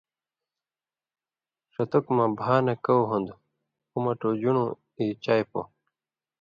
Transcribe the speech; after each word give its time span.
ݜتُک 1.73 2.05
مہ 2.15 2.25
بھا 2.37 2.53
نہ 2.65 2.73
کؤ 2.83 3.01
ہُون٘د 3.09 3.27
او 3.91 3.97
مٹو 4.03 4.29
ژُن٘ڑوں 4.39 4.69
ای 4.97 5.05
چائ 5.23 5.41
پو، 5.49 5.61